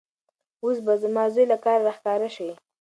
اوس 0.63 0.77
به 0.85 0.93
زما 1.01 1.23
زوی 1.33 1.45
له 1.51 1.57
کاره 1.63 1.81
راښکاره 1.87 2.29
شي. 2.35 2.49